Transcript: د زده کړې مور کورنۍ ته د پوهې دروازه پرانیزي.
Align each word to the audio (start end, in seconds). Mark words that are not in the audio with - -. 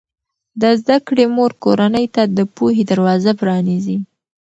د 0.61 0.63
زده 0.81 0.97
کړې 1.07 1.25
مور 1.35 1.51
کورنۍ 1.63 2.05
ته 2.15 2.23
د 2.37 2.39
پوهې 2.55 2.83
دروازه 2.91 3.31
پرانیزي. 3.41 3.97